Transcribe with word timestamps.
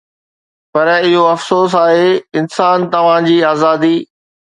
پر 0.71 0.87
اهو 0.99 1.21
افسوس 1.35 1.71
آهي، 1.83 2.09
انسان، 2.39 2.77
توهان 2.93 3.21
جي 3.27 3.37
آزادي 3.51 3.97